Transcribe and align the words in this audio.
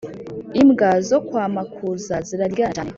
Imbwa 0.61 0.89
zokwamakuz 1.07 2.05
ziraryana 2.27 2.73
cyane 2.75 2.89